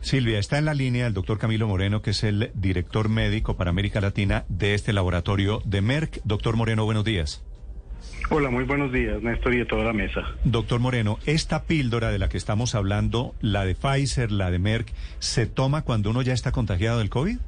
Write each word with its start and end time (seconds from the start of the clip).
Silvia, 0.00 0.38
está 0.38 0.58
en 0.58 0.64
la 0.64 0.74
línea 0.74 1.06
el 1.06 1.14
doctor 1.14 1.38
Camilo 1.38 1.68
Moreno, 1.68 2.02
que 2.02 2.10
es 2.10 2.24
el 2.24 2.50
director 2.54 3.08
médico 3.08 3.56
para 3.56 3.70
América 3.70 4.00
Latina 4.00 4.44
de 4.48 4.74
este 4.74 4.92
laboratorio 4.92 5.62
de 5.64 5.82
Merck. 5.82 6.20
Doctor 6.24 6.56
Moreno, 6.56 6.84
buenos 6.84 7.04
días. 7.04 7.44
Hola, 8.30 8.48
muy 8.48 8.64
buenos 8.64 8.92
días, 8.92 9.20
Néstor 9.22 9.54
y 9.54 9.58
de 9.58 9.66
toda 9.66 9.84
la 9.84 9.92
mesa. 9.92 10.22
Doctor 10.44 10.80
Moreno, 10.80 11.18
esta 11.26 11.64
píldora 11.64 12.10
de 12.10 12.18
la 12.18 12.28
que 12.28 12.38
estamos 12.38 12.74
hablando, 12.74 13.34
la 13.40 13.64
de 13.64 13.74
Pfizer, 13.74 14.30
la 14.30 14.50
de 14.50 14.58
Merck, 14.58 14.92
¿se 15.18 15.46
toma 15.46 15.82
cuando 15.82 16.10
uno 16.10 16.22
ya 16.22 16.32
está 16.32 16.52
contagiado 16.52 16.98
del 16.98 17.10
COVID? 17.10 17.38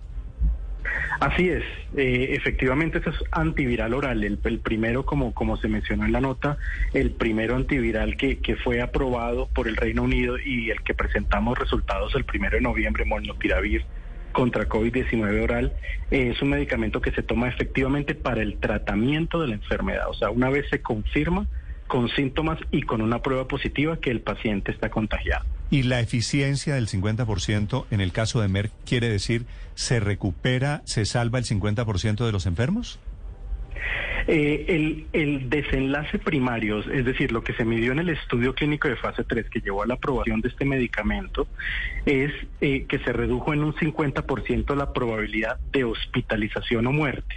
Así 1.21 1.49
es, 1.49 1.63
eh, 1.97 2.29
efectivamente 2.31 2.99
eso 2.99 3.11
es 3.11 3.17
antiviral 3.31 3.95
oral, 3.95 4.25
el, 4.25 4.39
primero, 4.39 5.05
como, 5.05 5.33
como 5.33 5.57
se 5.57 5.69
mencionó 5.69 6.05
en 6.05 6.13
la 6.13 6.21
nota, 6.21 6.59
el 6.95 7.13
primero 7.13 7.55
antiviral 7.57 8.17
que, 8.17 8.39
que 8.39 8.57
fue 8.57 8.81
aprobado 8.81 9.49
por 9.55 9.69
el 9.69 9.77
Reino 9.77 10.03
Unido 10.03 10.37
y 10.39 10.71
el 10.71 10.83
que 10.83 10.95
presentamos 10.95 11.59
resultados 11.59 12.15
el 12.15 12.25
primero 12.25 12.57
de 12.57 12.63
noviembre, 12.63 13.05
molnupiravir 13.05 13.85
contra 14.33 14.69
COVID-19 14.69 15.43
oral, 15.43 15.73
eh, 16.11 16.31
es 16.35 16.43
un 16.43 16.51
medicamento 16.51 17.01
que 17.01 17.13
se 17.13 17.23
toma 17.23 17.49
efectivamente 17.49 18.15
para 18.15 18.43
el 18.43 18.57
tratamiento 18.57 19.41
de 19.41 19.49
la 19.49 19.55
enfermedad, 19.55 20.09
o 20.09 20.15
sea, 20.15 20.31
una 20.31 20.51
vez 20.51 20.67
se 20.71 20.81
confirma 20.81 21.47
con 21.87 22.09
síntomas 22.09 22.59
y 22.71 22.83
con 22.83 23.03
una 23.03 23.21
prueba 23.21 23.47
positiva 23.47 23.99
que 23.99 24.11
el 24.11 24.23
paciente 24.23 24.73
está 24.73 24.89
contagiado. 24.89 25.45
¿Y 25.73 25.85
la 25.85 26.01
eficiencia 26.01 26.75
del 26.75 26.87
50% 26.87 27.87
en 27.91 28.03
el 28.03 28.13
caso 28.13 28.43
de 28.43 28.49
Merck 28.49 28.71
quiere 28.85 29.09
decir 29.09 29.47
se 29.75 30.01
recupera, 30.01 30.83
se 30.85 31.07
salva 31.07 31.39
el 31.39 31.47
50% 31.47 32.27
de 32.27 32.31
los 32.31 32.45
enfermos? 32.45 33.01
Eh, 34.27 34.67
el, 34.69 35.07
el, 35.15 35.49
desenlace 35.49 36.19
primario, 36.19 36.81
es 36.81 37.07
decir, 37.07 37.33
lo 37.33 37.43
que 37.43 37.55
se 37.55 37.65
midió 37.65 37.93
en 37.93 38.01
el 38.01 38.11
estudio 38.11 38.55
clínico 38.55 38.87
de 38.87 38.97
fase 38.97 39.25
3 39.25 39.49
que 39.49 39.61
llevó 39.61 39.83
a 39.83 39.87
la 39.87 39.95
aprobación 39.95 40.43
de 40.43 40.51
este 40.51 40.67
medicamento, 40.67 41.49
es 42.05 42.33
eh, 42.61 42.85
que 42.87 42.99
se 42.99 43.15
redujo 43.15 43.55
en 43.55 43.65
un 43.65 43.73
50% 43.73 44.77
la 44.77 44.93
probabilidad 44.93 45.59
de 45.73 45.85
hospitalización 45.85 46.87
o 46.87 46.93
muerte. 46.93 47.35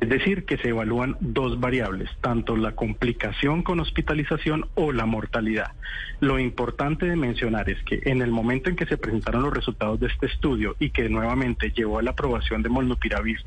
Es 0.00 0.08
decir, 0.08 0.44
que 0.44 0.56
se 0.58 0.70
evalúan 0.70 1.16
dos 1.20 1.60
variables, 1.60 2.10
tanto 2.20 2.56
la 2.56 2.72
complicación 2.72 3.62
con 3.62 3.80
hospitalización 3.80 4.66
o 4.74 4.92
la 4.92 5.06
mortalidad. 5.06 5.72
Lo 6.20 6.38
importante 6.38 7.06
de 7.06 7.16
mencionar 7.16 7.68
es 7.68 7.82
que 7.84 8.00
en 8.04 8.22
el 8.22 8.30
momento 8.30 8.70
en 8.70 8.76
que 8.76 8.86
se 8.86 8.96
presentaron 8.96 9.42
los 9.42 9.54
resultados 9.54 10.00
de 10.00 10.06
este 10.06 10.26
estudio 10.26 10.76
y 10.78 10.90
que 10.90 11.08
nuevamente 11.08 11.70
llevó 11.70 11.98
a 11.98 12.02
la 12.02 12.12
aprobación 12.12 12.62
de 12.62 12.68
molnupiravir 12.68 13.38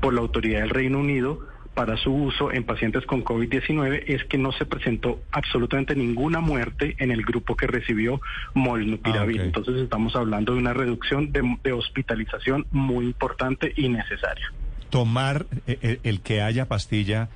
por 0.00 0.12
la 0.12 0.20
autoridad 0.20 0.60
del 0.60 0.70
Reino 0.70 0.98
Unido, 0.98 1.46
para 1.74 1.96
su 1.96 2.14
uso 2.14 2.52
en 2.52 2.64
pacientes 2.64 3.04
con 3.04 3.24
COVID-19 3.24 4.04
es 4.06 4.24
que 4.24 4.38
no 4.38 4.52
se 4.52 4.64
presentó 4.64 5.20
absolutamente 5.32 5.96
ninguna 5.96 6.40
muerte 6.40 6.94
en 6.98 7.10
el 7.10 7.22
grupo 7.22 7.56
que 7.56 7.66
recibió 7.66 8.20
molnupiravir. 8.54 9.40
Ah, 9.40 9.44
Entonces 9.44 9.76
estamos 9.76 10.14
hablando 10.14 10.52
de 10.54 10.60
una 10.60 10.72
reducción 10.72 11.32
de 11.32 11.72
hospitalización 11.72 12.66
muy 12.70 13.06
importante 13.06 13.72
y 13.76 13.88
necesaria 13.88 14.52
tomar 14.90 15.46
eh, 15.66 15.78
eh, 15.82 16.00
el 16.02 16.20
que 16.20 16.42
haya 16.42 16.66
pastilla 16.66 17.28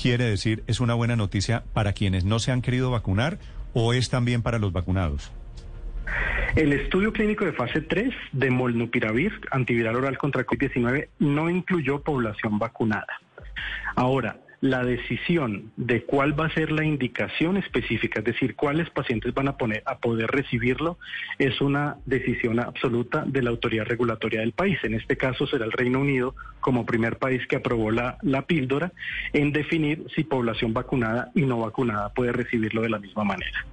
quiere 0.00 0.24
decir 0.24 0.62
es 0.66 0.80
una 0.80 0.94
buena 0.94 1.16
noticia 1.16 1.64
para 1.72 1.92
quienes 1.92 2.24
no 2.24 2.38
se 2.38 2.52
han 2.52 2.62
querido 2.62 2.90
vacunar 2.90 3.38
o 3.74 3.92
es 3.92 4.10
también 4.10 4.42
para 4.42 4.58
los 4.58 4.72
vacunados? 4.72 5.32
El 6.56 6.72
estudio 6.72 7.12
clínico 7.12 7.44
de 7.44 7.52
fase 7.52 7.80
3 7.80 8.12
de 8.32 8.50
molnupiravir, 8.50 9.32
antiviral 9.50 9.96
oral 9.96 10.18
contra 10.18 10.44
COVID-19, 10.44 11.08
no 11.18 11.48
incluyó 11.48 12.02
población 12.02 12.58
vacunada. 12.58 13.20
Ahora, 13.96 14.36
la 14.62 14.84
decisión 14.84 15.72
de 15.76 16.04
cuál 16.04 16.38
va 16.38 16.46
a 16.46 16.54
ser 16.54 16.70
la 16.70 16.84
indicación 16.84 17.56
específica, 17.56 18.20
es 18.20 18.24
decir, 18.24 18.54
cuáles 18.54 18.88
pacientes 18.90 19.34
van 19.34 19.48
a, 19.48 19.56
poner, 19.56 19.82
a 19.86 19.98
poder 19.98 20.30
recibirlo, 20.30 20.98
es 21.38 21.60
una 21.60 21.96
decisión 22.06 22.60
absoluta 22.60 23.24
de 23.26 23.42
la 23.42 23.50
autoridad 23.50 23.86
regulatoria 23.86 24.38
del 24.40 24.52
país. 24.52 24.78
En 24.84 24.94
este 24.94 25.16
caso 25.16 25.48
será 25.48 25.64
el 25.64 25.72
Reino 25.72 25.98
Unido 25.98 26.36
como 26.60 26.86
primer 26.86 27.18
país 27.18 27.44
que 27.48 27.56
aprobó 27.56 27.90
la, 27.90 28.18
la 28.22 28.42
píldora 28.42 28.92
en 29.32 29.52
definir 29.52 30.06
si 30.14 30.22
población 30.22 30.72
vacunada 30.72 31.32
y 31.34 31.42
no 31.42 31.58
vacunada 31.58 32.10
puede 32.10 32.30
recibirlo 32.30 32.82
de 32.82 32.90
la 32.90 33.00
misma 33.00 33.24
manera. 33.24 33.66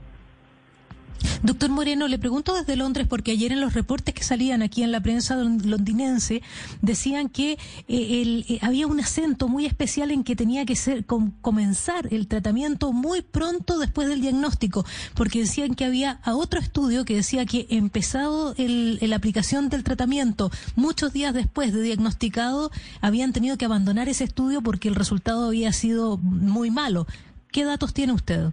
Doctor 1.43 1.69
Moreno, 1.69 2.07
le 2.07 2.19
pregunto 2.19 2.53
desde 2.53 2.75
Londres 2.75 3.07
porque 3.07 3.31
ayer 3.31 3.51
en 3.51 3.61
los 3.61 3.73
reportes 3.73 4.13
que 4.13 4.23
salían 4.23 4.61
aquí 4.61 4.83
en 4.83 4.91
la 4.91 5.01
prensa 5.01 5.35
londinense 5.35 6.41
decían 6.81 7.29
que 7.29 7.53
eh, 7.53 7.57
eh, 7.87 8.59
había 8.61 8.87
un 8.87 8.99
acento 8.99 9.47
muy 9.47 9.65
especial 9.65 10.11
en 10.11 10.23
que 10.23 10.35
tenía 10.35 10.65
que 10.65 10.75
ser 10.75 11.05
comenzar 11.05 12.07
el 12.11 12.27
tratamiento 12.27 12.91
muy 12.91 13.21
pronto 13.21 13.79
después 13.79 14.07
del 14.07 14.21
diagnóstico, 14.21 14.85
porque 15.13 15.39
decían 15.39 15.75
que 15.75 15.85
había 15.85 16.19
a 16.23 16.35
otro 16.35 16.59
estudio 16.59 17.05
que 17.05 17.15
decía 17.15 17.45
que 17.45 17.67
empezado 17.69 18.53
la 18.57 19.15
aplicación 19.15 19.69
del 19.69 19.83
tratamiento 19.83 20.51
muchos 20.75 21.13
días 21.13 21.33
después 21.33 21.73
de 21.73 21.81
diagnosticado 21.81 22.71
habían 23.01 23.33
tenido 23.33 23.57
que 23.57 23.65
abandonar 23.65 24.09
ese 24.09 24.23
estudio 24.23 24.61
porque 24.61 24.89
el 24.89 24.95
resultado 24.95 25.47
había 25.47 25.73
sido 25.73 26.17
muy 26.17 26.71
malo. 26.71 27.07
¿Qué 27.51 27.63
datos 27.63 27.93
tiene 27.93 28.13
usted? 28.13 28.51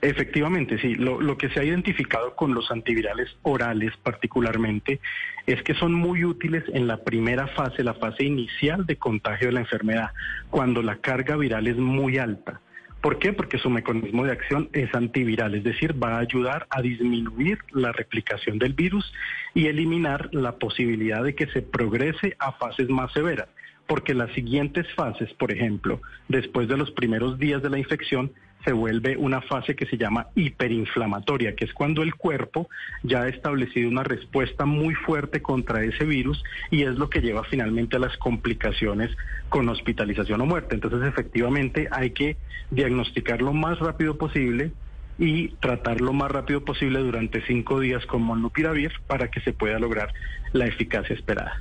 Efectivamente, 0.00 0.78
sí. 0.78 0.94
Lo, 0.94 1.36
que 1.36 1.48
se 1.50 1.58
ha 1.58 1.64
identificado 1.64 2.36
con 2.36 2.54
los 2.54 2.70
antivirales 2.70 3.36
orales 3.42 3.92
particularmente 4.02 5.00
es 5.46 5.60
que 5.62 5.74
son 5.74 5.92
muy 5.92 6.24
útiles 6.24 6.62
en 6.72 6.86
la 6.86 6.98
primera 6.98 7.48
fase, 7.48 7.82
la 7.82 7.94
fase 7.94 8.24
inicial 8.24 8.86
de 8.86 8.96
contagio 8.96 9.48
de 9.48 9.54
la 9.54 9.60
enfermedad, 9.60 10.10
cuando 10.50 10.82
la 10.82 10.96
carga 10.96 11.36
viral 11.36 11.66
es 11.66 11.76
muy 11.76 12.18
alta. 12.18 12.60
¿Por 13.00 13.18
qué? 13.18 13.32
Porque 13.32 13.58
su 13.58 13.70
mecanismo 13.70 14.24
de 14.24 14.32
acción 14.32 14.68
es 14.72 14.92
antiviral, 14.94 15.54
es 15.54 15.64
decir, 15.64 16.00
va 16.00 16.16
a 16.16 16.20
ayudar 16.20 16.66
a 16.70 16.80
disminuir 16.80 17.58
la 17.72 17.92
replicación 17.92 18.58
del 18.58 18.74
virus 18.74 19.12
y 19.54 19.66
eliminar 19.66 20.28
la 20.32 20.58
posibilidad 20.58 21.22
de 21.24 21.34
que 21.34 21.46
se 21.48 21.62
progrese 21.62 22.36
a 22.38 22.52
fases 22.52 22.88
más 22.88 23.12
severas 23.12 23.48
porque 23.88 24.12
las 24.12 24.30
siguientes 24.32 24.86
fases, 24.94 25.32
por 25.32 25.50
ejemplo, 25.50 26.02
después 26.28 26.68
de 26.68 26.76
los 26.76 26.90
primeros 26.90 27.38
días 27.38 27.62
de 27.62 27.70
la 27.70 27.78
infección, 27.78 28.30
se 28.68 28.74
vuelve 28.74 29.16
una 29.16 29.40
fase 29.40 29.74
que 29.74 29.86
se 29.86 29.96
llama 29.96 30.26
hiperinflamatoria, 30.34 31.56
que 31.56 31.64
es 31.64 31.72
cuando 31.72 32.02
el 32.02 32.14
cuerpo 32.16 32.68
ya 33.02 33.22
ha 33.22 33.28
establecido 33.28 33.88
una 33.88 34.02
respuesta 34.02 34.66
muy 34.66 34.94
fuerte 34.94 35.40
contra 35.40 35.82
ese 35.82 36.04
virus 36.04 36.44
y 36.70 36.82
es 36.82 36.98
lo 36.98 37.08
que 37.08 37.22
lleva 37.22 37.44
finalmente 37.44 37.96
a 37.96 38.00
las 38.00 38.18
complicaciones 38.18 39.10
con 39.48 39.70
hospitalización 39.70 40.42
o 40.42 40.44
muerte. 40.44 40.74
Entonces, 40.74 41.00
efectivamente, 41.08 41.88
hay 41.90 42.10
que 42.10 42.36
diagnosticar 42.70 43.40
lo 43.40 43.54
más 43.54 43.78
rápido 43.78 44.18
posible 44.18 44.70
y 45.18 45.48
tratar 45.60 46.02
lo 46.02 46.12
más 46.12 46.30
rápido 46.30 46.62
posible 46.62 46.98
durante 46.98 47.40
cinco 47.46 47.80
días 47.80 48.04
con 48.04 48.20
molnupiravir 48.20 48.92
para 49.06 49.30
que 49.30 49.40
se 49.40 49.54
pueda 49.54 49.78
lograr 49.78 50.12
la 50.52 50.66
eficacia 50.66 51.16
esperada. 51.16 51.58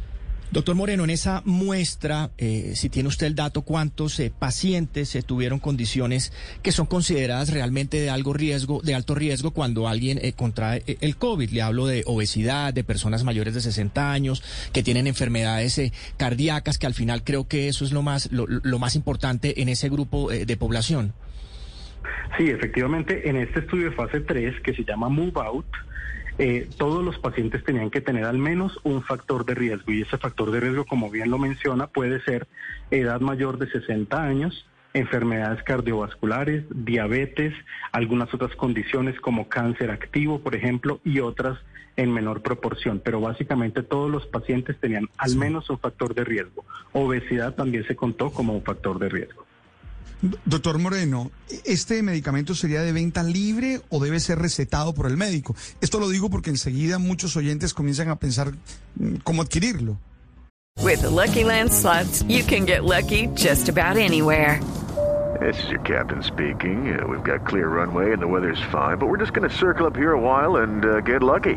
Doctor 0.49 0.75
Moreno, 0.75 1.03
en 1.03 1.09
esa 1.09 1.41
muestra, 1.43 2.31
eh, 2.37 2.71
si 2.75 2.87
tiene 2.87 3.09
usted 3.09 3.27
el 3.27 3.35
dato, 3.35 3.63
¿cuántos 3.63 4.17
eh, 4.21 4.31
pacientes 4.37 5.09
se 5.09 5.21
tuvieron 5.21 5.59
condiciones 5.59 6.31
que 6.63 6.71
son 6.71 6.85
consideradas 6.85 7.51
realmente 7.51 7.99
de 7.99 8.09
algo 8.09 8.33
riesgo, 8.33 8.81
de 8.81 8.95
alto 8.95 9.13
riesgo 9.13 9.51
cuando 9.51 9.89
alguien 9.89 10.19
eh, 10.21 10.31
contrae 10.31 10.83
el 10.87 11.17
COVID? 11.17 11.49
Le 11.49 11.61
hablo 11.61 11.85
de 11.85 12.03
obesidad, 12.05 12.73
de 12.73 12.85
personas 12.85 13.25
mayores 13.25 13.55
de 13.55 13.61
60 13.61 14.13
años, 14.13 14.41
que 14.71 14.83
tienen 14.83 15.05
enfermedades 15.05 15.91
cardíacas, 16.15 16.77
que 16.77 16.87
al 16.87 16.93
final 16.93 17.25
creo 17.25 17.49
que 17.49 17.67
eso 17.67 17.83
es 17.83 17.91
lo 17.91 18.01
más, 18.01 18.31
lo, 18.31 18.47
lo 18.47 18.79
más 18.79 18.95
importante 18.95 19.61
en 19.61 19.67
ese 19.67 19.89
grupo 19.89 20.29
de 20.29 20.57
población. 20.57 21.13
Sí, 22.37 22.49
efectivamente, 22.49 23.29
en 23.29 23.35
este 23.35 23.59
estudio 23.59 23.89
de 23.89 23.95
fase 23.95 24.21
3, 24.21 24.61
que 24.61 24.73
se 24.73 24.85
llama 24.85 25.09
Move 25.09 25.33
Out, 25.35 25.65
eh, 26.37 26.69
todos 26.77 27.03
los 27.03 27.17
pacientes 27.17 27.63
tenían 27.63 27.89
que 27.89 28.01
tener 28.01 28.25
al 28.25 28.37
menos 28.37 28.79
un 28.83 29.01
factor 29.01 29.45
de 29.45 29.55
riesgo 29.55 29.91
y 29.91 30.01
ese 30.01 30.17
factor 30.17 30.51
de 30.51 30.59
riesgo, 30.59 30.85
como 30.85 31.09
bien 31.09 31.31
lo 31.31 31.39
menciona, 31.39 31.87
puede 31.87 32.21
ser 32.21 32.47
edad 32.91 33.21
mayor 33.21 33.57
de 33.57 33.69
60 33.71 34.21
años, 34.21 34.67
enfermedades 34.93 35.63
cardiovasculares, 35.63 36.65
diabetes, 36.69 37.53
algunas 37.91 38.31
otras 38.33 38.55
condiciones 38.55 39.19
como 39.19 39.49
cáncer 39.49 39.89
activo, 39.89 40.39
por 40.39 40.55
ejemplo, 40.55 40.99
y 41.03 41.19
otras 41.19 41.57
en 41.95 42.13
menor 42.13 42.43
proporción, 42.43 43.01
pero 43.03 43.19
básicamente 43.19 43.81
todos 43.81 44.09
los 44.11 44.27
pacientes 44.27 44.79
tenían 44.79 45.09
al 45.17 45.35
menos 45.35 45.69
un 45.71 45.79
factor 45.79 46.13
de 46.13 46.23
riesgo. 46.23 46.63
Obesidad 46.93 47.55
también 47.55 47.85
se 47.87 47.95
contó 47.95 48.29
como 48.31 48.53
un 48.53 48.61
factor 48.61 48.99
de 48.99 49.09
riesgo. 49.09 49.46
Doctor 50.45 50.79
Moreno, 50.79 51.31
¿este 51.63 52.01
medicamento 52.01 52.55
sería 52.55 52.81
de 52.81 52.91
venta 52.91 53.21
libre 53.23 53.81
o 53.89 53.99
debe 53.99 54.19
ser 54.19 54.39
recetado 54.39 54.93
por 54.93 55.05
el 55.05 55.15
médico? 55.15 55.55
Esto 55.79 55.99
lo 55.99 56.09
digo 56.09 56.29
porque 56.29 56.49
enseguida 56.49 56.97
muchos 56.97 57.37
oyentes 57.37 57.73
comienzan 57.73 58.09
a 58.09 58.17
pensar 58.17 58.51
mm, 58.95 59.17
cómo 59.23 59.43
adquirirlo. 59.43 59.97
With 60.81 61.01
the 61.01 61.09
Lucky 61.09 61.43
Land 61.43 61.71
slots, 61.71 62.23
you 62.27 62.43
can 62.43 62.65
get 62.65 62.83
lucky 62.83 63.27
just 63.35 63.67
about 63.67 63.97
anywhere. 63.97 64.59
This 65.39 65.63
is 65.63 65.69
your 65.69 65.81
captain 65.81 66.23
speaking. 66.23 66.99
Uh, 66.99 67.05
we've 67.05 67.23
got 67.23 67.45
clear 67.45 67.67
runway 67.67 68.11
and 68.11 68.21
the 68.21 68.27
weather's 68.27 68.61
fine, 68.71 68.97
but 68.97 69.07
we're 69.07 69.17
just 69.17 69.33
going 69.33 69.47
to 69.47 69.55
circle 69.55 69.85
up 69.85 69.95
here 69.95 70.13
a 70.13 70.19
while 70.19 70.57
and 70.57 70.83
uh, 70.83 71.01
get 71.01 71.21
lucky. 71.21 71.55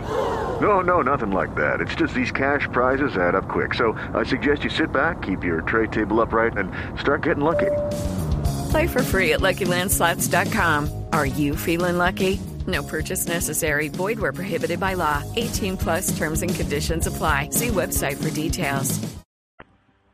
No, 0.60 0.80
no, 0.80 1.00
nothing 1.00 1.30
like 1.30 1.54
that. 1.54 1.80
It's 1.80 1.94
just 1.94 2.12
these 2.12 2.30
cash 2.30 2.68
prizes 2.72 3.16
add 3.16 3.34
up 3.34 3.48
quick. 3.48 3.74
So 3.74 3.96
I 4.12 4.24
suggest 4.24 4.64
you 4.64 4.70
sit 4.70 4.92
back, 4.92 5.22
keep 5.22 5.44
your 5.44 5.62
tray 5.62 5.86
table 5.86 6.20
upright, 6.20 6.58
and 6.58 6.70
start 7.00 7.22
getting 7.22 7.44
lucky. 7.44 7.70
Play 8.70 8.86
for 8.86 9.02
free 9.02 9.32
at 9.32 9.40
LuckyLandSlots.com. 9.40 11.06
Are 11.12 11.26
you 11.26 11.56
feeling 11.56 11.98
lucky? 11.98 12.38
No 12.66 12.82
purchase 12.82 13.26
necessary. 13.26 13.88
Void 13.88 14.18
where 14.20 14.32
prohibited 14.32 14.78
by 14.78 14.94
law. 14.94 15.22
18 15.36 15.76
plus 15.76 16.16
terms 16.16 16.42
and 16.42 16.54
conditions 16.54 17.06
apply. 17.06 17.50
See 17.50 17.68
website 17.68 18.16
for 18.16 18.30
details. 18.30 19.00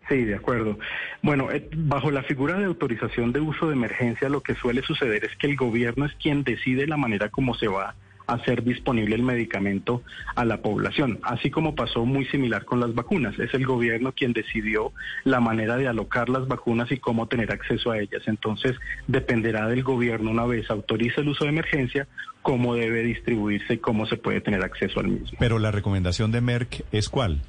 Sí, 0.09 0.25
de 0.25 0.37
acuerdo. 0.37 0.79
Bueno, 1.21 1.51
eh, 1.51 1.69
bajo 1.75 2.13
la 2.13 2.23
figura 2.23 2.57
de 2.57 2.65
autorización 2.65 3.33
de 3.33 3.41
uso 3.41 3.67
de 3.67 3.73
emergencia, 3.73 4.29
lo 4.29 4.41
que 4.41 4.55
suele 4.55 4.83
suceder 4.83 5.25
es 5.25 5.35
que 5.37 5.49
el 5.49 5.57
gobierno 5.57 6.07
es 6.07 6.15
quien 6.15 6.45
decide 6.45 6.87
la 6.87 6.97
manera 6.97 7.29
como 7.29 7.55
se 7.55 7.67
va 7.67 7.97
hacer 8.27 8.65
disponible 8.65 9.15
el 9.15 9.23
medicamento 9.23 10.03
a 10.35 10.45
la 10.45 10.63
población, 10.63 11.19
así 11.23 11.51
como 11.51 11.75
pasó 11.75 12.05
muy 12.05 12.25
similar 12.27 12.65
con 12.65 12.81
las 12.81 12.95
vacunas. 12.95 13.39
Es 13.39 13.55
el 13.55 13.67
gobierno 13.67 14.13
quien 14.13 14.33
decidió 14.33 14.93
la 15.25 15.41
manera 15.41 15.77
de 15.77 15.89
alocar 15.89 16.29
las 16.29 16.47
vacunas 16.49 16.91
y 16.91 16.99
cómo 16.99 17.27
tener 17.29 17.53
acceso 17.53 17.91
a 17.91 17.99
ellas. 17.99 18.23
Entonces, 18.27 18.77
dependerá 19.07 19.69
del 19.69 19.83
gobierno 19.83 20.31
una 20.31 20.47
vez 20.47 20.71
autorice 20.71 21.21
el 21.21 21.29
uso 21.29 21.45
de 21.45 21.51
emergencia, 21.51 22.07
cómo 22.43 22.75
debe 22.75 23.03
distribuirse 23.03 23.75
y 23.75 23.79
cómo 23.79 24.07
se 24.07 24.17
puede 24.17 24.41
tener 24.41 24.63
acceso 24.63 25.01
al 25.01 25.09
mismo. 25.09 25.37
Pero 25.39 25.59
la 25.59 25.71
recomendación 25.71 26.31
de 26.33 26.41
Merck 26.41 26.85
es 26.93 27.09
cuál? 27.09 27.43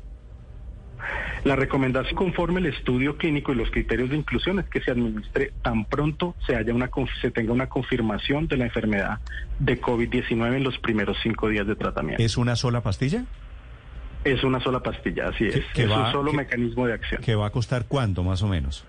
La 1.44 1.56
recomendación 1.56 2.16
conforme 2.16 2.60
el 2.60 2.68
estudio 2.68 3.18
clínico 3.18 3.51
y 3.51 3.56
los 3.56 3.69
criterios 3.72 4.10
de 4.10 4.18
inclusión 4.18 4.60
es 4.60 4.66
que 4.66 4.81
se 4.81 4.92
administre 4.92 5.54
tan 5.62 5.86
pronto 5.86 6.36
se, 6.45 6.56
haya 6.56 6.74
una, 6.74 6.89
se 7.22 7.31
tenga 7.31 7.54
una 7.54 7.68
confirmación 7.68 8.48
de 8.48 8.57
la 8.57 8.66
enfermedad 8.66 9.19
de 9.60 9.80
COVID-19 9.80 10.56
en 10.56 10.63
los 10.63 10.78
primeros 10.80 11.18
cinco 11.22 11.50
días 11.50 11.68
de 11.68 11.75
tratamiento. 11.75 12.22
¿Es 12.24 12.38
una 12.38 12.56
sola 12.56 12.81
pastilla? 12.81 13.25
Es 14.24 14.44
una 14.44 14.60
sola 14.60 14.81
pastilla, 14.81 15.30
así 15.30 15.45
es. 15.45 15.56
es 15.56 15.89
un 15.89 16.12
solo 16.12 16.34
mecanismo 16.34 16.86
de 16.86 16.94
acción. 16.94 17.22
¿Que 17.22 17.36
va 17.36 17.48
a 17.48 17.50
costar 17.51 17.86
cuánto 17.88 18.24
más 18.24 18.42
o 18.44 18.48
menos? 18.48 18.86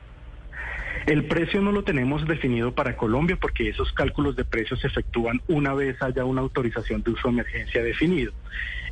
El 1.09 1.25
precio 1.25 1.63
no 1.63 1.73
lo 1.73 1.85
tenemos 1.85 2.29
definido 2.29 2.75
para 2.75 2.95
Colombia 2.95 3.39
porque 3.41 3.71
esos 3.71 3.91
cálculos 3.95 4.37
de 4.37 4.45
precios 4.45 4.79
se 4.81 4.89
efectúan 4.89 5.41
una 5.49 5.73
vez 5.73 5.97
haya 6.03 6.27
una 6.27 6.43
autorización 6.43 7.03
de 7.03 7.13
uso 7.13 7.29
de 7.29 7.33
emergencia 7.33 7.83
definido. 7.83 8.35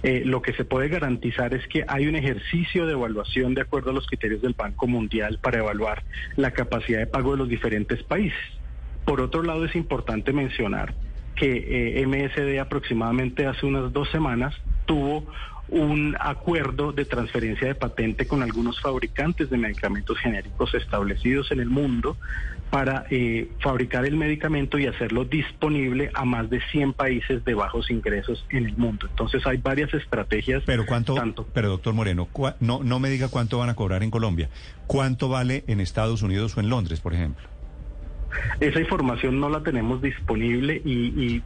Eh, 0.02 0.22
lo 0.24 0.40
que 0.40 0.54
se 0.54 0.64
puede 0.64 0.88
garantizar 0.88 1.52
es 1.52 1.68
que 1.68 1.84
hay 1.86 2.06
un 2.06 2.16
ejercicio 2.16 2.86
de 2.86 2.94
evaluación 2.94 3.52
de 3.52 3.60
acuerdo 3.60 3.90
a 3.90 3.92
los 3.92 4.06
criterios 4.06 4.40
del 4.40 4.54
Banco 4.54 4.86
Mundial 4.86 5.40
para 5.42 5.58
evaluar 5.58 6.04
la 6.36 6.52
capacidad 6.52 7.00
de 7.00 7.06
pago 7.06 7.32
de 7.32 7.36
los 7.36 7.50
diferentes 7.50 8.02
países. 8.02 8.40
Por 9.04 9.20
otro 9.20 9.42
lado, 9.42 9.66
es 9.66 9.76
importante 9.76 10.32
mencionar 10.32 10.94
que 11.34 12.00
eh, 12.00 12.06
MSD 12.06 12.58
aproximadamente 12.58 13.44
hace 13.44 13.66
unas 13.66 13.92
dos 13.92 14.10
semanas 14.10 14.54
tuvo 14.86 15.26
un 15.68 16.16
acuerdo 16.20 16.92
de 16.92 17.04
transferencia 17.04 17.68
de 17.68 17.74
patente 17.74 18.26
con 18.26 18.42
algunos 18.42 18.80
fabricantes 18.80 19.50
de 19.50 19.56
medicamentos 19.56 20.18
genéricos 20.18 20.74
establecidos 20.74 21.50
en 21.50 21.60
el 21.60 21.68
mundo 21.68 22.16
para 22.70 23.06
eh, 23.10 23.48
fabricar 23.60 24.04
el 24.04 24.16
medicamento 24.16 24.78
y 24.78 24.86
hacerlo 24.86 25.24
disponible 25.24 26.10
a 26.14 26.24
más 26.24 26.50
de 26.50 26.60
100 26.72 26.94
países 26.94 27.44
de 27.44 27.54
bajos 27.54 27.90
ingresos 27.90 28.44
en 28.50 28.66
el 28.66 28.76
mundo. 28.76 29.06
Entonces 29.08 29.46
hay 29.46 29.58
varias 29.58 29.94
estrategias. 29.94 30.62
Pero 30.66 30.84
cuánto, 30.84 31.14
tanto, 31.14 31.46
pero 31.52 31.68
doctor 31.68 31.94
Moreno, 31.94 32.28
no, 32.60 32.82
no 32.82 32.98
me 32.98 33.08
diga 33.08 33.28
cuánto 33.28 33.58
van 33.58 33.70
a 33.70 33.74
cobrar 33.74 34.02
en 34.02 34.10
Colombia. 34.10 34.50
¿Cuánto 34.86 35.28
vale 35.28 35.64
en 35.68 35.80
Estados 35.80 36.22
Unidos 36.22 36.56
o 36.56 36.60
en 36.60 36.68
Londres, 36.68 37.00
por 37.00 37.14
ejemplo? 37.14 37.55
Esa 38.60 38.80
información 38.80 39.40
no 39.40 39.48
la 39.48 39.62
tenemos 39.62 40.02
disponible 40.02 40.80
y, 40.84 41.42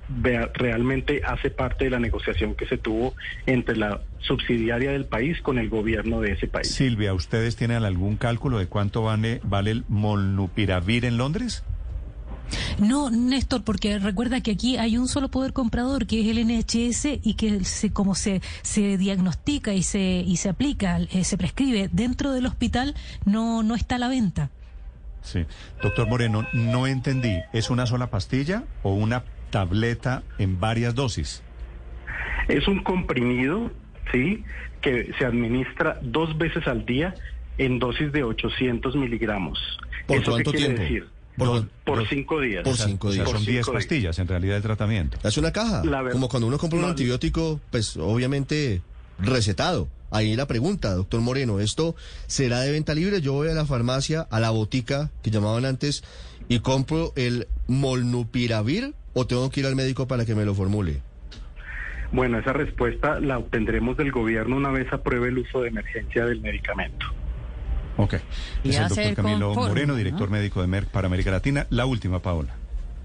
realmente 0.55 1.23
hace 1.25 1.51
parte 1.51 1.85
de 1.85 1.91
la 1.91 1.99
negociación 1.99 2.55
que 2.55 2.67
se 2.67 2.79
tuvo 2.79 3.15
entre 3.47 3.77
la 3.77 4.01
subsidiaria 4.21 4.93
del 4.93 5.07
país 5.07 5.41
con 5.43 5.59
el 5.59 5.69
gobierno 5.69 6.21
de 6.21 6.33
ese 6.33 6.47
país. 6.47 6.73
Silvia, 6.73 7.15
¿ustedes 7.15 7.57
tienen 7.57 7.85
algún 7.85 8.17
cálculo 8.17 8.59
de 8.59 8.67
cuánto 8.67 9.03
vale, 9.03 9.41
vale 9.45 9.73
el 9.73 9.85
molnupiravir 9.89 11.05
en 11.05 11.17
Londres? 11.17 11.65
No, 12.79 13.11
Néstor, 13.11 13.63
porque 13.63 13.99
recuerda 13.99 14.41
que 14.41 14.53
aquí 14.53 14.77
hay 14.77 14.97
un 14.97 15.09
solo 15.09 15.31
poder 15.31 15.53
comprador, 15.53 16.07
que 16.07 16.21
es 16.21 16.37
el 16.37 16.47
NHS, 16.47 17.21
y 17.23 17.35
que 17.35 17.65
se, 17.65 17.93
como 17.93 18.15
se, 18.15 18.43
se 18.63 18.99
diagnostica 18.99 19.73
y 19.75 19.83
se, 19.83 20.25
y 20.27 20.37
se 20.37 20.49
aplica, 20.49 20.99
eh, 20.99 21.25
se 21.25 21.37
prescribe 21.39 21.89
dentro 21.93 22.33
del 22.33 22.47
hospital, 22.47 22.95
no, 23.25 23.63
no 23.63 23.75
está 23.75 23.97
a 23.97 23.99
la 23.99 24.09
venta. 24.09 24.51
Sí. 25.23 25.45
Doctor 25.83 26.09
Moreno, 26.09 26.47
no 26.53 26.87
entendí. 26.87 27.39
¿Es 27.53 27.71
una 27.71 27.87
sola 27.87 28.09
pastilla 28.11 28.65
o 28.83 28.95
una 28.95 29.25
tableta 29.51 30.23
en 30.39 30.61
varias 30.61 30.95
dosis? 30.95 31.43
Es 32.49 32.67
un 32.69 32.83
comprimido, 32.83 33.71
¿sí? 34.13 34.45
Que 34.81 35.13
se 35.19 35.25
administra 35.25 35.99
dos 36.03 36.37
veces 36.39 36.67
al 36.67 36.87
día 36.87 37.15
en 37.59 37.79
dosis 37.79 38.13
de 38.13 38.23
800 38.23 38.97
miligramos. 38.97 39.79
¿Por 40.07 40.25
cuánto 40.25 40.53
tiempo? 40.53 40.81
Decir? 40.81 41.07
Por, 41.85 42.07
cinco 42.09 42.41
días. 42.41 42.65
Por 42.65 42.77
cinco 42.77 43.11
días. 43.11 43.29
son 43.29 43.45
10 43.45 43.67
pastillas 43.69 44.19
en 44.19 44.29
realidad 44.29 44.57
de 44.57 44.61
tratamiento. 44.61 45.19
Es 45.23 45.39
una 45.39 45.53
caja. 45.53 45.83
Como 46.13 46.29
cuando 46.29 46.47
uno 46.49 46.59
compra 46.59 46.79
un 46.79 46.85
antibiótico, 46.85 47.61
pues 47.71 47.97
obviamente 47.97 48.83
recetado. 49.19 49.89
Ahí 50.11 50.35
la 50.35 50.47
pregunta, 50.47 50.93
doctor 50.95 51.21
Moreno, 51.21 51.61
¿esto 51.61 51.95
será 52.27 52.61
de 52.61 52.73
venta 52.73 52.95
libre? 52.95 53.21
Yo 53.21 53.33
voy 53.33 53.49
a 53.49 53.55
la 53.55 53.65
farmacia, 53.65 54.27
a 54.31 54.41
la 54.41 54.51
botica 54.51 55.11
que 55.23 55.31
llamaban 55.31 55.65
antes, 55.65 56.03
y 56.49 56.61
compro 56.61 57.13
el 57.17 57.47
molnupiravir 57.69 58.95
o 59.15 59.27
tengo 59.27 59.51
que 59.51 59.61
ir 59.61 59.67
al 59.67 59.77
médico 59.77 60.09
para 60.09 60.25
que 60.25 60.35
me 60.35 60.45
lo 60.45 60.55
formule. 60.55 61.01
Bueno, 62.13 62.39
esa 62.39 62.53
respuesta 62.53 63.21
la 63.21 63.39
obtendremos 63.39 63.97
del 63.97 64.11
gobierno 64.11 64.57
una 64.57 64.71
vez 64.71 64.93
apruebe 64.93 65.29
el 65.29 65.39
uso 65.39 65.61
de 65.61 65.69
emergencia 65.69 66.25
del 66.25 66.41
medicamento. 66.41 67.07
Ok. 67.97 68.15
Es 68.65 68.77
el 68.77 68.89
doctor 68.89 69.15
Camilo 69.15 69.55
Moreno, 69.55 69.95
director 69.95 70.29
médico 70.29 70.61
de 70.61 70.67
Merck 70.67 70.89
para 70.89 71.07
América 71.07 71.31
Latina. 71.31 71.67
La 71.71 71.87
última, 71.87 72.21
Paola. 72.21 72.57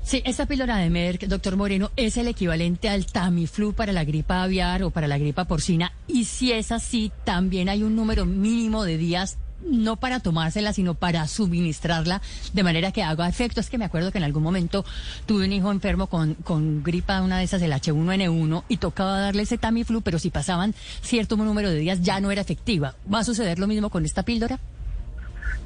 Sí, 0.05 0.21
esta 0.23 0.45
píldora 0.45 0.77
de 0.77 0.91
Merck, 0.91 1.23
doctor 1.23 1.57
Moreno, 1.57 1.89
es 1.95 2.15
el 2.17 2.27
equivalente 2.27 2.89
al 2.89 3.07
Tamiflu 3.07 3.73
para 3.73 3.91
la 3.91 4.03
gripa 4.03 4.43
aviar 4.43 4.83
o 4.83 4.91
para 4.91 5.07
la 5.07 5.17
gripa 5.17 5.45
porcina. 5.45 5.93
Y 6.07 6.25
si 6.25 6.51
es 6.51 6.71
así, 6.71 7.11
también 7.23 7.69
hay 7.69 7.81
un 7.81 7.95
número 7.95 8.23
mínimo 8.27 8.83
de 8.83 8.99
días 8.99 9.39
no 9.63 9.95
para 9.95 10.19
tomársela, 10.19 10.73
sino 10.73 10.93
para 10.93 11.27
suministrarla 11.27 12.21
de 12.53 12.63
manera 12.63 12.91
que 12.91 13.01
haga 13.01 13.27
efecto. 13.27 13.59
Es 13.59 13.71
que 13.71 13.79
me 13.79 13.85
acuerdo 13.85 14.11
que 14.11 14.19
en 14.19 14.25
algún 14.25 14.43
momento 14.43 14.85
tuve 15.25 15.45
un 15.45 15.53
hijo 15.53 15.71
enfermo 15.71 16.05
con, 16.05 16.35
con 16.35 16.83
gripa, 16.83 17.23
una 17.23 17.39
de 17.39 17.45
esas, 17.45 17.63
el 17.63 17.71
H1N1, 17.71 18.63
y 18.69 18.77
tocaba 18.77 19.19
darle 19.19 19.41
ese 19.41 19.57
Tamiflu, 19.57 20.01
pero 20.01 20.19
si 20.19 20.29
pasaban 20.29 20.75
cierto 21.01 21.35
número 21.35 21.71
de 21.71 21.79
días 21.79 22.03
ya 22.03 22.19
no 22.19 22.29
era 22.29 22.41
efectiva. 22.41 22.93
¿Va 23.11 23.21
a 23.21 23.23
suceder 23.23 23.57
lo 23.57 23.65
mismo 23.65 23.89
con 23.89 24.05
esta 24.05 24.21
píldora? 24.21 24.59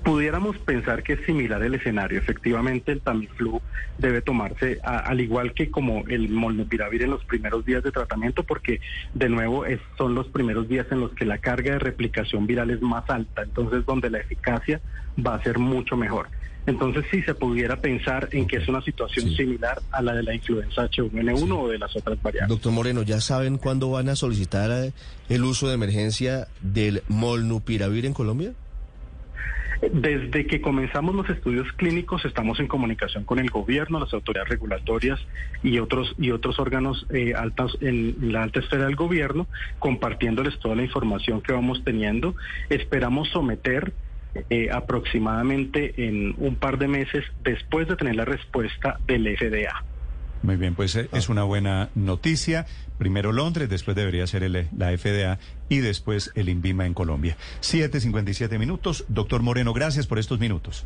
Pudiéramos 0.03 0.57
pensar 0.59 1.03
que 1.03 1.13
es 1.13 1.25
similar 1.25 1.61
el 1.61 1.75
escenario. 1.75 2.19
Efectivamente, 2.19 2.91
el 2.91 3.01
Tamiflu 3.01 3.61
debe 3.97 4.21
tomarse 4.21 4.79
al 4.81 5.19
igual 5.19 5.53
que 5.53 5.69
como 5.69 6.03
el 6.07 6.29
molnupiravir 6.29 7.03
en 7.03 7.11
los 7.11 7.23
primeros 7.25 7.65
días 7.65 7.83
de 7.83 7.91
tratamiento, 7.91 8.43
porque 8.43 8.79
de 9.13 9.29
nuevo 9.29 9.65
son 9.97 10.15
los 10.15 10.27
primeros 10.27 10.67
días 10.67 10.87
en 10.91 11.01
los 11.01 11.11
que 11.11 11.25
la 11.25 11.37
carga 11.37 11.73
de 11.73 11.79
replicación 11.79 12.47
viral 12.47 12.69
es 12.71 12.81
más 12.81 13.09
alta, 13.09 13.43
entonces 13.43 13.85
donde 13.85 14.09
la 14.09 14.19
eficacia 14.19 14.81
va 15.25 15.35
a 15.35 15.43
ser 15.43 15.59
mucho 15.59 15.97
mejor. 15.97 16.29
Entonces 16.65 17.05
sí 17.09 17.21
se 17.23 17.33
pudiera 17.33 17.77
pensar 17.77 18.29
en 18.31 18.45
que 18.45 18.57
es 18.57 18.67
una 18.67 18.81
situación 18.81 19.33
similar 19.35 19.81
a 19.91 20.01
la 20.01 20.13
de 20.13 20.23
la 20.23 20.35
influenza 20.35 20.83
H1N1 20.89 21.57
o 21.57 21.67
de 21.67 21.79
las 21.79 21.95
otras 21.95 22.21
variantes. 22.21 22.49
Doctor 22.49 22.71
Moreno, 22.71 23.01
¿ya 23.01 23.19
saben 23.21 23.57
cuándo 23.57 23.89
van 23.89 24.09
a 24.09 24.15
solicitar 24.15 24.91
el 25.29 25.43
uso 25.43 25.67
de 25.67 25.73
emergencia 25.73 26.47
del 26.61 27.01
molnupiravir 27.07 28.05
en 28.05 28.13
Colombia? 28.13 28.53
Desde 29.81 30.45
que 30.45 30.59
comenzamos 30.59 31.15
los 31.15 31.29
estudios 31.29 31.71
clínicos 31.74 32.25
estamos 32.25 32.59
en 32.59 32.67
comunicación 32.67 33.24
con 33.24 33.39
el 33.39 33.50
gobierno, 33.50 34.00
las 34.00 34.13
autoridades 34.13 34.50
regulatorias 34.50 35.19
y 35.63 35.79
otros 35.79 36.13
y 36.17 36.31
otros 36.31 36.59
órganos 36.59 37.05
eh, 37.12 37.33
altas 37.33 37.71
en 37.79 38.33
la 38.33 38.43
alta 38.43 38.59
esfera 38.59 38.86
del 38.86 38.98
gobierno, 38.98 39.48
compartiéndoles 39.79 40.59
toda 40.59 40.75
la 40.75 40.83
información 40.83 41.41
que 41.41 41.53
vamos 41.53 41.81
teniendo. 41.86 42.36
Esperamos 42.69 43.29
someter 43.29 43.93
eh, 44.50 44.69
aproximadamente 44.69 45.93
en 46.07 46.36
un 46.38 46.55
par 46.55 46.77
de 46.77 46.89
meses 46.89 47.24
después 47.43 47.88
de 47.88 47.95
tener 47.95 48.17
la 48.17 48.25
respuesta 48.25 49.00
del 49.07 49.33
FDA. 49.38 49.83
Muy 50.41 50.55
bien, 50.55 50.74
pues 50.75 50.96
eh, 50.96 51.10
es 51.12 51.29
una 51.29 51.43
buena 51.43 51.89
noticia. 51.96 52.65
Primero 52.98 53.31
Londres, 53.31 53.69
después 53.69 53.96
debería 53.96 54.25
ser 54.27 54.43
el, 54.43 54.69
la 54.75 54.98
FDA 54.98 55.38
y 55.67 55.79
después 55.79 56.31
el 56.36 56.50
INVIMA 56.50 56.86
en 56.86 56.93
Colombia. 56.93 57.38
7.57 57.62 58.58
minutos. 58.58 59.05
Doctor 59.10 59.41
Moreno, 59.41 59.74
gracias 59.74 60.08
por 60.08 60.19
estos 60.19 60.39
minutos. 60.39 60.86